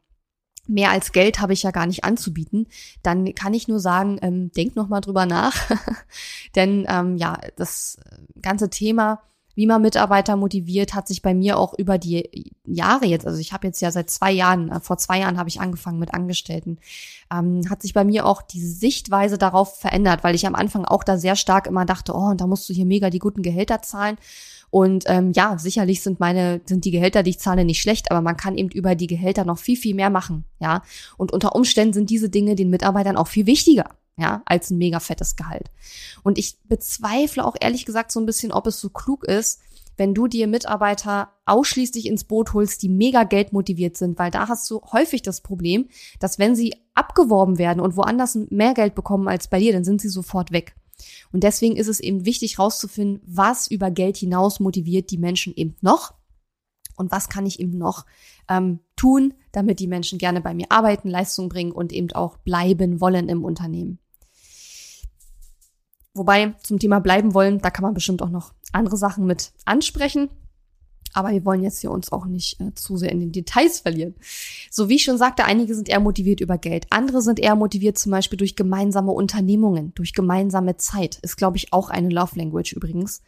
[0.68, 2.68] mehr als Geld habe ich ja gar nicht anzubieten,
[3.04, 5.56] dann kann ich nur sagen, ähm, denk noch mal drüber nach,
[6.56, 7.98] denn ähm, ja, das
[8.42, 9.22] ganze Thema
[9.56, 13.54] wie man Mitarbeiter motiviert, hat sich bei mir auch über die Jahre jetzt, also ich
[13.54, 16.78] habe jetzt ja seit zwei Jahren, äh, vor zwei Jahren habe ich angefangen mit Angestellten,
[17.32, 21.04] ähm, hat sich bei mir auch die Sichtweise darauf verändert, weil ich am Anfang auch
[21.04, 23.82] da sehr stark immer dachte, oh, und da musst du hier mega die guten Gehälter
[23.82, 24.18] zahlen.
[24.70, 28.22] Und ähm, ja, sicherlich sind meine, sind die Gehälter, die ich zahle, nicht schlecht, aber
[28.22, 30.82] man kann eben über die Gehälter noch viel, viel mehr machen, ja.
[31.18, 35.00] Und unter Umständen sind diese Dinge den Mitarbeitern auch viel wichtiger ja, als ein mega
[35.00, 35.72] fettes Gehalt.
[36.24, 39.60] Und ich bezweifle auch ehrlich gesagt so ein bisschen, ob es so klug ist,
[39.98, 44.48] wenn du dir Mitarbeiter ausschließlich ins Boot holst, die mega Geld motiviert sind, weil da
[44.48, 49.28] hast du häufig das Problem, dass wenn sie abgeworben werden und woanders mehr Geld bekommen
[49.28, 50.76] als bei dir, dann sind sie sofort weg.
[51.32, 55.76] Und deswegen ist es eben wichtig herauszufinden, was über Geld hinaus motiviert die Menschen eben
[55.82, 56.14] noch
[56.96, 58.06] und was kann ich eben noch
[58.52, 63.02] ähm, tun, damit die Menschen gerne bei mir arbeiten, Leistung bringen und eben auch bleiben
[63.02, 64.00] wollen im Unternehmen.
[66.14, 70.30] Wobei zum Thema bleiben wollen, da kann man bestimmt auch noch andere Sachen mit ansprechen.
[71.14, 74.16] Aber wir wollen jetzt hier uns auch nicht äh, zu sehr in den Details verlieren.
[74.70, 76.88] So wie ich schon sagte, einige sind eher motiviert über Geld.
[76.90, 81.20] Andere sind eher motiviert zum Beispiel durch gemeinsame Unternehmungen, durch gemeinsame Zeit.
[81.22, 83.22] Ist, glaube ich, auch eine Love Language übrigens.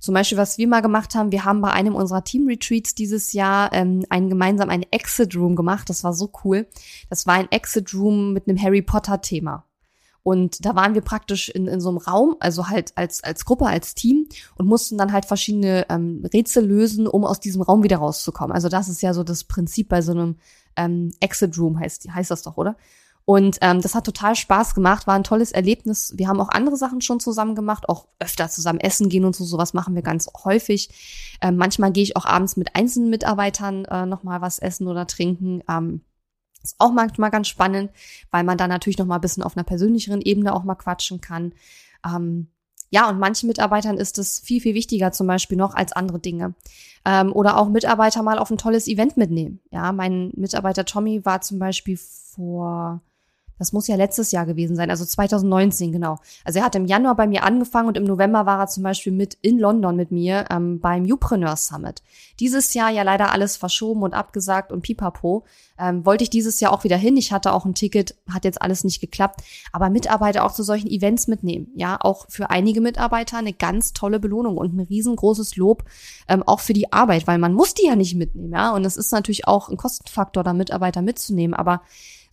[0.00, 3.72] Zum Beispiel, was wir mal gemacht haben, wir haben bei einem unserer Team-Retreats dieses Jahr
[3.72, 5.88] ähm, einen gemeinsam einen Exit-Room gemacht.
[5.88, 6.66] Das war so cool.
[7.08, 9.64] Das war ein Exit-Room mit einem Harry Potter-Thema.
[10.26, 13.66] Und da waren wir praktisch in, in so einem Raum, also halt als, als Gruppe,
[13.66, 17.98] als Team und mussten dann halt verschiedene ähm, Rätsel lösen, um aus diesem Raum wieder
[17.98, 18.52] rauszukommen.
[18.52, 20.34] Also das ist ja so das Prinzip bei so einem
[20.74, 22.76] ähm, Exit Room, heißt, heißt das doch, oder?
[23.24, 26.12] Und ähm, das hat total Spaß gemacht, war ein tolles Erlebnis.
[26.16, 29.44] Wir haben auch andere Sachen schon zusammen gemacht, auch öfter zusammen essen gehen und so,
[29.44, 30.90] sowas machen wir ganz häufig.
[31.40, 35.62] Ähm, manchmal gehe ich auch abends mit einzelnen Mitarbeitern äh, nochmal was essen oder trinken.
[35.68, 36.00] Ähm,
[36.66, 37.90] ist auch manchmal ganz spannend,
[38.30, 41.20] weil man da natürlich noch mal ein bisschen auf einer persönlicheren Ebene auch mal quatschen
[41.20, 41.52] kann.
[42.04, 42.48] Ähm,
[42.90, 46.54] ja, und manchen Mitarbeitern ist es viel, viel wichtiger zum Beispiel noch als andere Dinge.
[47.04, 49.60] Ähm, oder auch Mitarbeiter mal auf ein tolles Event mitnehmen.
[49.70, 53.00] Ja, mein Mitarbeiter Tommy war zum Beispiel vor
[53.58, 56.18] das muss ja letztes Jahr gewesen sein, also 2019, genau.
[56.44, 59.12] Also er hat im Januar bei mir angefangen und im November war er zum Beispiel
[59.12, 62.02] mit in London mit mir ähm, beim Upreneur Summit.
[62.40, 65.44] Dieses Jahr ja leider alles verschoben und abgesagt und pipapo.
[65.78, 67.16] Ähm, wollte ich dieses Jahr auch wieder hin.
[67.16, 69.42] Ich hatte auch ein Ticket, hat jetzt alles nicht geklappt.
[69.72, 71.68] Aber Mitarbeiter auch zu solchen Events mitnehmen.
[71.74, 75.84] Ja, auch für einige Mitarbeiter eine ganz tolle Belohnung und ein riesengroßes Lob
[76.28, 78.52] ähm, auch für die Arbeit, weil man muss die ja nicht mitnehmen.
[78.52, 81.54] Ja, und es ist natürlich auch ein Kostenfaktor, da Mitarbeiter mitzunehmen.
[81.54, 81.82] Aber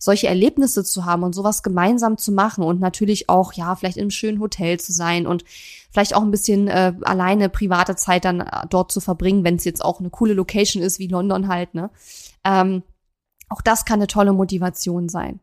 [0.04, 4.10] solche Erlebnisse zu haben und sowas gemeinsam zu machen und natürlich auch, ja, vielleicht einem
[4.10, 5.44] schönen Hotel zu sein und
[5.90, 9.64] vielleicht auch ein bisschen äh, alleine private Zeit dann äh, dort zu verbringen, wenn es
[9.64, 11.90] jetzt auch eine coole Location ist, wie London halt, ne?
[12.44, 12.82] Ähm,
[13.48, 15.40] auch das kann eine tolle Motivation sein.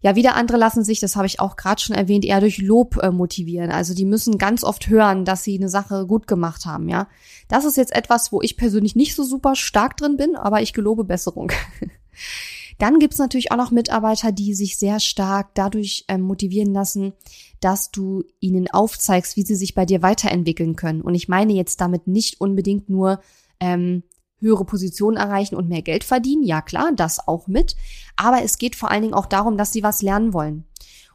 [0.00, 2.96] Ja, wieder andere lassen sich, das habe ich auch gerade schon erwähnt, eher durch Lob
[3.02, 3.70] äh, motivieren.
[3.70, 7.08] Also die müssen ganz oft hören, dass sie eine Sache gut gemacht haben, ja.
[7.48, 10.72] Das ist jetzt etwas, wo ich persönlich nicht so super stark drin bin, aber ich
[10.72, 11.50] gelobe Besserung.
[12.78, 17.14] Dann gibt's natürlich auch noch Mitarbeiter, die sich sehr stark dadurch ähm, motivieren lassen,
[17.60, 21.00] dass du ihnen aufzeigst, wie sie sich bei dir weiterentwickeln können.
[21.00, 23.20] Und ich meine jetzt damit nicht unbedingt nur
[23.60, 24.02] ähm,
[24.38, 26.42] höhere Positionen erreichen und mehr Geld verdienen.
[26.42, 27.76] Ja klar, das auch mit.
[28.16, 30.64] Aber es geht vor allen Dingen auch darum, dass sie was lernen wollen.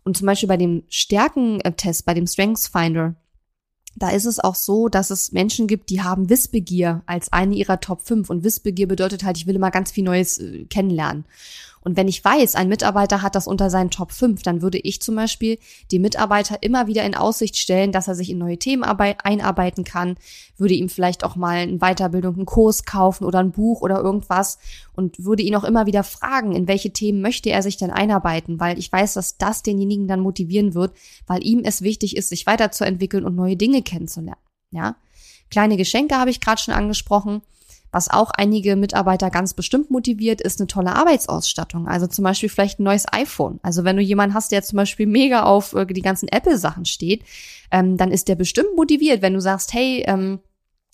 [0.03, 3.15] Und zum Beispiel bei dem Stärkentest, bei dem Strengths Finder,
[3.95, 7.79] da ist es auch so, dass es Menschen gibt, die haben Wissbegier als eine ihrer
[7.79, 8.29] Top 5.
[8.29, 11.25] Und Wissbegier bedeutet halt, ich will immer ganz viel Neues äh, kennenlernen.
[11.83, 15.01] Und wenn ich weiß, ein Mitarbeiter hat das unter seinen Top 5, dann würde ich
[15.01, 15.57] zum Beispiel
[15.89, 20.15] die Mitarbeiter immer wieder in Aussicht stellen, dass er sich in neue Themen einarbeiten kann,
[20.57, 24.59] würde ihm vielleicht auch mal eine Weiterbildung, einen Kurs kaufen oder ein Buch oder irgendwas
[24.93, 28.59] und würde ihn auch immer wieder fragen, in welche Themen möchte er sich denn einarbeiten,
[28.59, 32.45] weil ich weiß, dass das denjenigen dann motivieren wird, weil ihm es wichtig ist, sich
[32.45, 34.41] weiterzuentwickeln und neue Dinge kennenzulernen.
[34.69, 34.95] Ja?
[35.49, 37.41] Kleine Geschenke habe ich gerade schon angesprochen.
[37.91, 41.87] Was auch einige Mitarbeiter ganz bestimmt motiviert, ist eine tolle Arbeitsausstattung.
[41.87, 43.59] Also zum Beispiel vielleicht ein neues iPhone.
[43.63, 47.23] Also wenn du jemanden hast, der zum Beispiel mega auf äh, die ganzen Apple-Sachen steht,
[47.69, 50.39] ähm, dann ist der bestimmt motiviert, wenn du sagst, hey, ähm,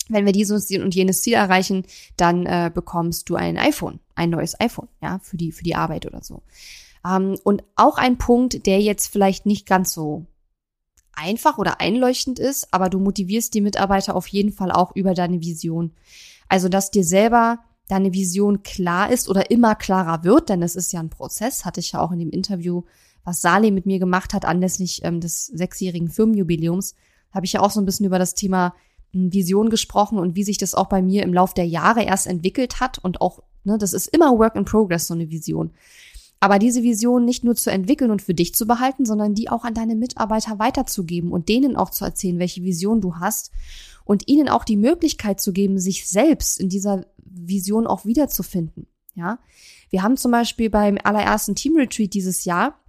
[0.08, 1.84] wenn wir dieses und jenes Ziel erreichen,
[2.16, 6.06] dann äh, bekommst du ein iPhone, ein neues iPhone, ja, für die, für die Arbeit
[6.06, 6.42] oder so.
[7.06, 10.26] Ähm, und auch ein Punkt, der jetzt vielleicht nicht ganz so
[11.14, 15.40] einfach oder einleuchtend ist, aber du motivierst die Mitarbeiter auf jeden Fall auch über deine
[15.40, 15.92] Vision.
[16.48, 20.92] Also, dass dir selber deine Vision klar ist oder immer klarer wird, denn es ist
[20.92, 22.82] ja ein Prozess, hatte ich ja auch in dem Interview,
[23.24, 26.94] was Saleh mit mir gemacht hat, anlässlich ähm, des sechsjährigen Firmenjubiläums,
[27.32, 28.74] habe ich ja auch so ein bisschen über das Thema
[29.12, 32.26] hm, Vision gesprochen und wie sich das auch bei mir im Lauf der Jahre erst
[32.26, 35.72] entwickelt hat und auch, ne, das ist immer Work in Progress, so eine Vision.
[36.40, 39.64] Aber diese Vision nicht nur zu entwickeln und für dich zu behalten, sondern die auch
[39.64, 43.50] an deine Mitarbeiter weiterzugeben und denen auch zu erzählen, welche Vision du hast
[44.08, 48.86] und ihnen auch die Möglichkeit zu geben, sich selbst in dieser Vision auch wiederzufinden.
[49.14, 49.38] Ja,
[49.90, 52.80] wir haben zum Beispiel beim allerersten Team Retreat dieses Jahr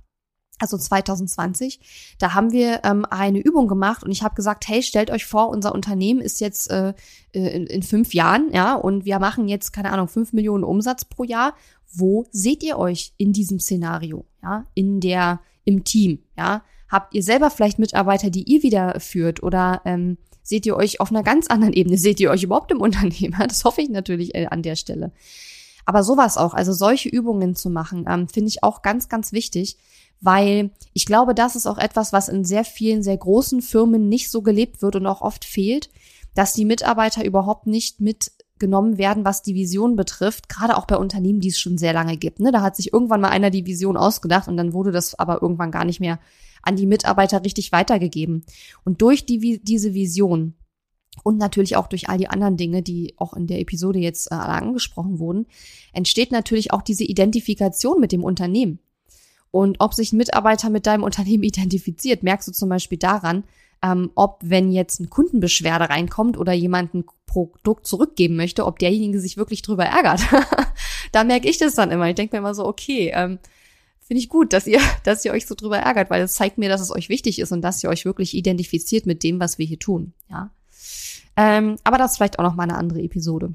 [0.59, 1.79] also 2020,
[2.19, 5.49] da haben wir ähm, eine Übung gemacht und ich habe gesagt, hey, stellt euch vor,
[5.49, 6.93] unser Unternehmen ist jetzt äh,
[7.31, 11.23] in, in fünf Jahren, ja, und wir machen jetzt, keine Ahnung, fünf Millionen Umsatz pro
[11.23, 11.53] Jahr.
[11.91, 16.63] Wo seht ihr euch in diesem Szenario, ja, in der, im Team, ja?
[16.89, 20.17] Habt ihr selber vielleicht Mitarbeiter, die ihr wieder führt oder ähm,
[20.49, 21.95] Seht ihr euch auf einer ganz anderen Ebene?
[21.95, 23.37] Seht ihr euch überhaupt im Unternehmen?
[23.47, 25.11] Das hoffe ich natürlich äh, an der Stelle.
[25.85, 29.77] Aber sowas auch, also solche Übungen zu machen, ähm, finde ich auch ganz, ganz wichtig,
[30.21, 34.31] weil ich glaube, das ist auch etwas, was in sehr vielen, sehr großen Firmen nicht
[34.31, 35.91] so gelebt wird und auch oft fehlt,
[36.33, 41.41] dass die Mitarbeiter überhaupt nicht mitgenommen werden, was die Vision betrifft, gerade auch bei Unternehmen,
[41.41, 42.39] die es schon sehr lange gibt.
[42.39, 42.51] Ne?
[42.51, 45.69] Da hat sich irgendwann mal einer die Vision ausgedacht und dann wurde das aber irgendwann
[45.69, 46.17] gar nicht mehr
[46.61, 48.45] an die Mitarbeiter richtig weitergegeben.
[48.83, 50.55] Und durch die, diese Vision
[51.23, 54.35] und natürlich auch durch all die anderen Dinge, die auch in der Episode jetzt äh,
[54.35, 55.47] angesprochen wurden,
[55.93, 58.79] entsteht natürlich auch diese Identifikation mit dem Unternehmen.
[59.51, 63.43] Und ob sich ein Mitarbeiter mit deinem Unternehmen identifiziert, merkst du zum Beispiel daran,
[63.81, 69.19] ähm, ob wenn jetzt ein Kundenbeschwerde reinkommt oder jemand ein Produkt zurückgeben möchte, ob derjenige
[69.19, 70.21] sich wirklich drüber ärgert.
[71.11, 72.09] da merke ich das dann immer.
[72.09, 73.39] Ich denke mir immer so, okay, ähm,
[74.09, 76.67] finde ich gut, dass ihr, dass ihr euch so drüber ärgert, weil es zeigt mir,
[76.67, 79.67] dass es euch wichtig ist und dass ihr euch wirklich identifiziert mit dem, was wir
[79.67, 80.13] hier tun.
[80.29, 80.51] Ja.
[81.37, 83.53] Ähm, aber das ist vielleicht auch noch mal eine andere Episode.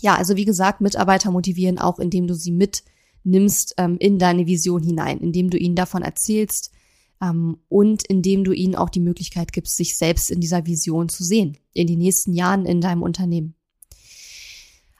[0.00, 4.82] Ja, also wie gesagt, Mitarbeiter motivieren auch, indem du sie mitnimmst ähm, in deine Vision
[4.82, 6.72] hinein, indem du ihnen davon erzählst
[7.20, 11.22] ähm, und indem du ihnen auch die Möglichkeit gibst, sich selbst in dieser Vision zu
[11.22, 13.54] sehen, in den nächsten Jahren in deinem Unternehmen.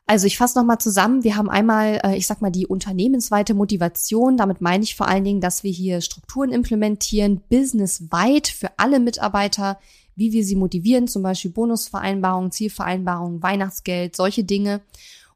[0.06, 1.24] Also ich fasse nochmal zusammen.
[1.24, 4.36] Wir haben einmal, äh, ich sag mal, die unternehmensweite Motivation.
[4.36, 9.78] Damit meine ich vor allen Dingen, dass wir hier Strukturen implementieren, businessweit für alle Mitarbeiter,
[10.14, 14.82] wie wir sie motivieren, zum Beispiel Bonusvereinbarungen, Zielvereinbarungen, Weihnachtsgeld, solche Dinge.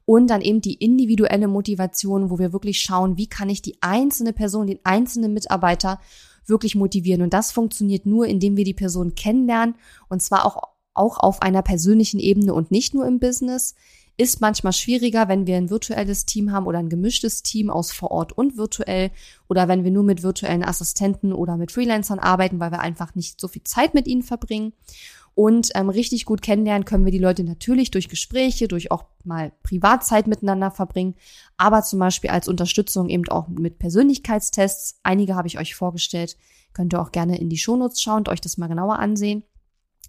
[0.05, 4.33] Und dann eben die individuelle Motivation, wo wir wirklich schauen, wie kann ich die einzelne
[4.33, 5.99] Person, den einzelnen Mitarbeiter
[6.47, 7.21] wirklich motivieren.
[7.21, 9.75] Und das funktioniert nur, indem wir die Person kennenlernen
[10.09, 10.61] und zwar auch,
[10.93, 13.75] auch auf einer persönlichen Ebene und nicht nur im Business.
[14.19, 18.11] Ist manchmal schwieriger, wenn wir ein virtuelles Team haben oder ein gemischtes Team aus vor
[18.11, 19.11] Ort und virtuell
[19.47, 23.39] oder wenn wir nur mit virtuellen Assistenten oder mit Freelancern arbeiten, weil wir einfach nicht
[23.39, 24.73] so viel Zeit mit ihnen verbringen.
[25.35, 29.53] Und ähm, richtig gut kennenlernen können wir die Leute natürlich durch Gespräche, durch auch mal
[29.63, 31.15] Privatzeit miteinander verbringen,
[31.55, 34.99] aber zum Beispiel als Unterstützung eben auch mit Persönlichkeitstests.
[35.01, 36.35] Einige habe ich euch vorgestellt.
[36.73, 39.43] Könnt ihr auch gerne in die Shownotes schauen und euch das mal genauer ansehen.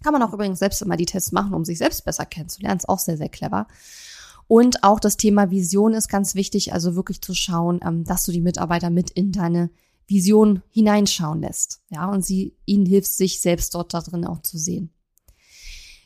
[0.03, 2.77] Kann man auch übrigens selbst immer die Tests machen, um sich selbst besser kennenzulernen.
[2.77, 3.67] Ist auch sehr, sehr clever.
[4.47, 8.31] Und auch das Thema Vision ist ganz wichtig, also wirklich zu schauen, ähm, dass du
[8.31, 9.69] die Mitarbeiter mit in deine
[10.07, 11.81] Vision hineinschauen lässt.
[11.89, 14.91] Ja, und sie ihnen hilft, sich selbst dort da drin auch zu sehen.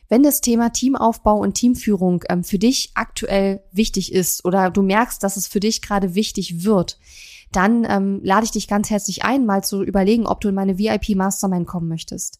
[0.07, 5.23] Wenn das Thema Teamaufbau und Teamführung ähm, für dich aktuell wichtig ist oder du merkst,
[5.23, 6.99] dass es für dich gerade wichtig wird,
[7.51, 10.77] dann ähm, lade ich dich ganz herzlich ein, mal zu überlegen, ob du in meine
[10.77, 12.39] VIP Mastermind kommen möchtest.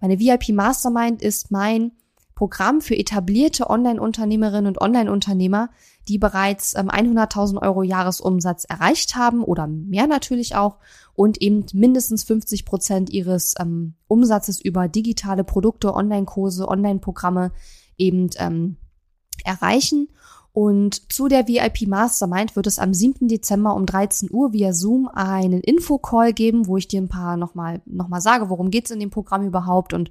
[0.00, 1.92] Meine VIP Mastermind ist mein
[2.34, 5.68] Programm für etablierte Online-Unternehmerinnen und Online-Unternehmer,
[6.08, 10.78] die bereits 100.000 ähm, Euro Jahresumsatz erreicht haben oder mehr natürlich auch
[11.12, 17.52] und eben mindestens 50 Prozent ihres ähm, Umsatzes über digitale Produkte, Online-Kurse, Online-Programme
[17.98, 18.78] eben ähm,
[19.44, 20.08] erreichen
[20.52, 23.28] und zu der VIP Mastermind wird es am 7.
[23.28, 27.80] Dezember um 13 Uhr via Zoom einen Infocall geben, wo ich dir ein paar nochmal
[27.86, 30.10] noch mal sage, worum geht's in dem Programm überhaupt und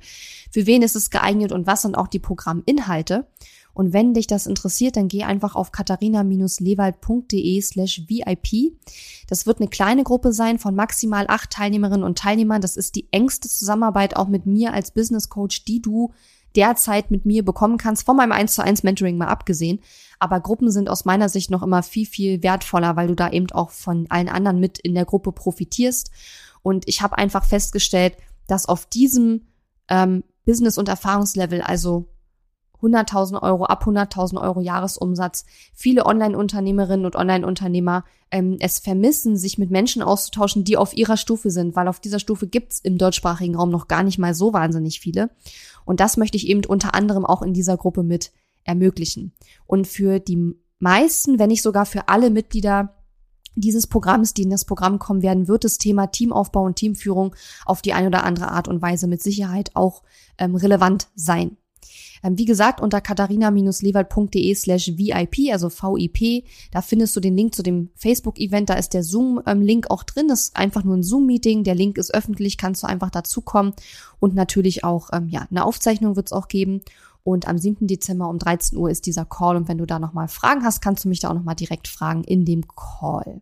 [0.50, 3.28] für wen ist es geeignet und was sind auch die Programminhalte.
[3.74, 8.74] Und wenn dich das interessiert, dann geh einfach auf katharina-lewald.de slash VIP.
[9.28, 12.62] Das wird eine kleine Gruppe sein von maximal acht Teilnehmerinnen und Teilnehmern.
[12.62, 16.12] Das ist die engste Zusammenarbeit auch mit mir als Business Coach, die du
[16.56, 19.80] derzeit mit mir bekommen kannst, von meinem 1 zu 1 Mentoring mal abgesehen.
[20.20, 23.52] Aber Gruppen sind aus meiner Sicht noch immer viel, viel wertvoller, weil du da eben
[23.52, 26.12] auch von allen anderen mit in der Gruppe profitierst.
[26.62, 29.48] Und ich habe einfach festgestellt, dass auf diesem
[29.88, 32.08] ähm, Business- und Erfahrungslevel, also
[32.82, 35.46] 100.000 Euro, ab 100.000 Euro Jahresumsatz.
[35.74, 41.50] Viele Online-Unternehmerinnen und Online-Unternehmer ähm, es vermissen, sich mit Menschen auszutauschen, die auf ihrer Stufe
[41.52, 45.00] sind, weil auf dieser Stufe gibt's im deutschsprachigen Raum noch gar nicht mal so wahnsinnig
[45.00, 45.30] viele.
[45.86, 48.32] Und das möchte ich eben unter anderem auch in dieser Gruppe mit
[48.64, 49.34] ermöglichen.
[49.66, 52.96] Und für die meisten, wenn nicht sogar für alle Mitglieder
[53.56, 57.82] dieses Programms, die in das Programm kommen werden, wird das Thema Teamaufbau und Teamführung auf
[57.82, 60.04] die eine oder andere Art und Weise mit Sicherheit auch
[60.38, 61.58] ähm, relevant sein.
[62.24, 67.64] Ähm, wie gesagt, unter katharina-lewald.de slash VIP, also VIP, da findest du den Link zu
[67.64, 71.98] dem Facebook-Event, da ist der Zoom-Link auch drin, ist einfach nur ein Zoom-Meeting, der Link
[71.98, 73.74] ist öffentlich, kannst du einfach dazukommen.
[74.20, 76.82] Und natürlich auch, ähm, ja, eine Aufzeichnung wird es auch geben.
[77.24, 77.88] Und am 7.
[77.88, 79.56] Dezember um 13 Uhr ist dieser Call.
[79.56, 82.24] Und wenn du da nochmal Fragen hast, kannst du mich da auch nochmal direkt fragen
[82.24, 83.42] in dem Call.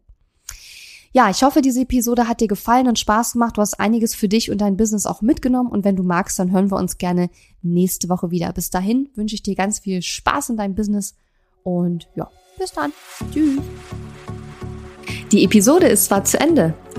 [1.14, 3.58] Ja, ich hoffe, diese Episode hat dir gefallen und Spaß gemacht.
[3.58, 5.70] Du hast einiges für dich und dein Business auch mitgenommen.
[5.70, 7.30] Und wenn du magst, dann hören wir uns gerne
[7.62, 8.52] nächste Woche wieder.
[8.54, 11.16] Bis dahin wünsche ich dir ganz viel Spaß in deinem Business
[11.64, 12.94] und ja, bis dann.
[13.32, 13.60] Tschüss.
[15.32, 16.74] Die Episode ist zwar zu Ende,